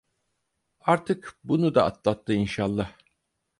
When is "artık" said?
0.81-1.37